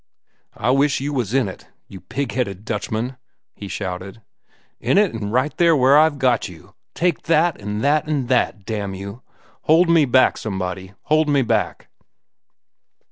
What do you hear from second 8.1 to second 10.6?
that! damn you! Hold me back,